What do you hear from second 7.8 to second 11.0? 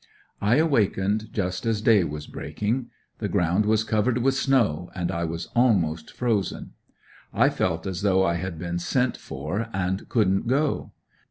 as though I had been sent for and couldn't go.